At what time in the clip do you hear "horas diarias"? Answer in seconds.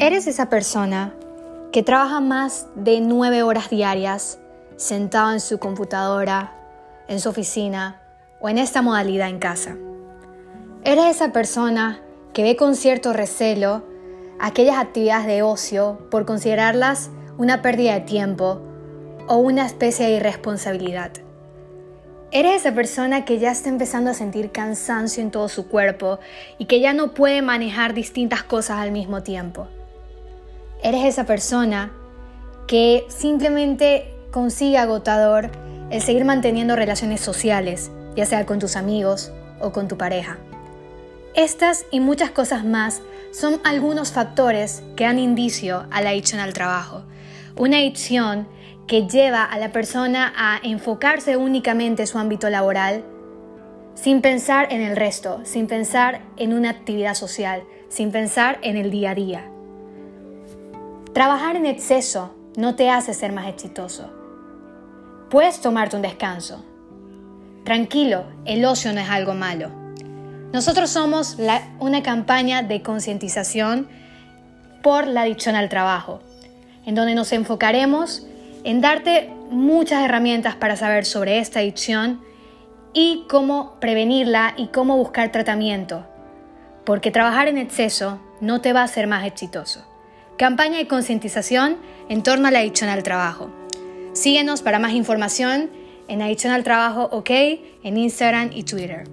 3.42-4.38